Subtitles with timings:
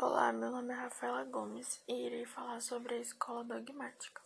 [0.00, 4.20] Olá, meu nome é Rafaela Gomes e irei falar sobre a escola dogmática.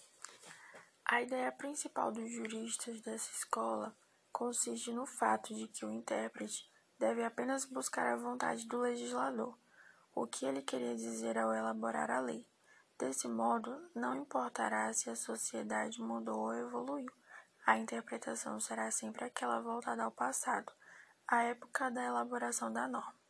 [1.05, 3.95] A ideia principal dos juristas dessa escola
[4.33, 6.67] consiste no fato de que o intérprete
[6.99, 9.59] deve apenas buscar a vontade do legislador,
[10.15, 12.49] o que ele queria dizer ao elaborar a lei.
[12.99, 17.13] Desse modo, não importará se a sociedade mudou ou evoluiu,
[17.67, 20.73] a interpretação será sempre aquela voltada ao passado,
[21.27, 23.28] à época da elaboração da norma.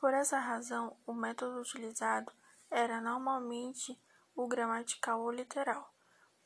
[0.00, 2.32] Por essa razão, o método utilizado
[2.70, 4.00] era normalmente
[4.34, 5.92] o gramatical ou literal,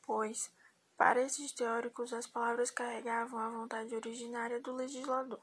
[0.01, 0.51] pois,
[0.97, 5.39] para esses teóricos, as palavras carregavam a vontade originária do legislador.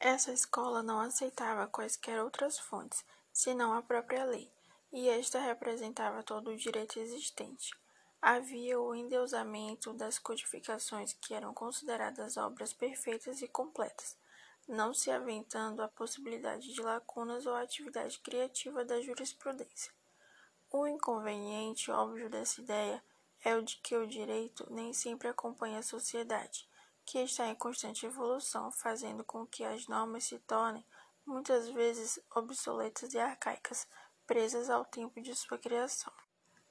[0.00, 4.52] Essa escola não aceitava quaisquer outras fontes, senão a própria lei,
[4.92, 7.72] e esta representava todo o direito existente.
[8.20, 14.16] Havia o endeusamento das codificações que eram consideradas obras perfeitas e completas
[14.68, 19.90] não se aventando a possibilidade de lacunas ou atividade criativa da jurisprudência.
[20.70, 23.02] O inconveniente óbvio dessa ideia
[23.42, 26.68] é o de que o direito nem sempre acompanha a sociedade,
[27.06, 30.84] que está em constante evolução, fazendo com que as normas se tornem
[31.24, 33.88] muitas vezes obsoletas e arcaicas,
[34.26, 36.12] presas ao tempo de sua criação.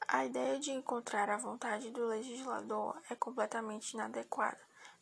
[0.07, 4.59] A ideia de encontrar a vontade do legislador é completamente inadequada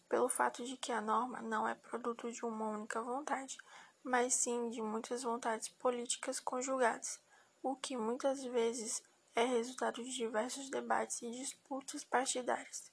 [0.07, 3.57] pelo fato de que a norma não é produto de uma única vontade,
[4.03, 7.19] mas sim de muitas vontades políticas conjugadas,
[7.63, 9.01] o que muitas vezes
[9.35, 12.91] é resultado de diversos debates e disputas partidárias.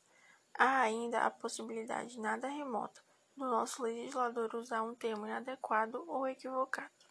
[0.55, 3.03] Há ainda a possibilidade nada remota
[3.37, 7.03] do nosso legislador usar um termo inadequado ou equivocado.